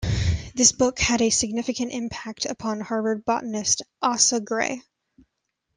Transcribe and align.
This 0.55 0.71
book 0.71 0.97
had 0.97 1.21
a 1.21 1.29
significant 1.29 1.91
impact 1.91 2.45
upon 2.47 2.79
Harvard 2.81 3.23
botanist 3.23 3.83
Asa 4.01 4.39
Gray. 4.41 4.81